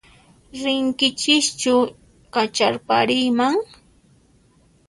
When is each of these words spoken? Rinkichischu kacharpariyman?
Rinkichischu 0.61 1.75
kacharpariyman? 2.33 3.55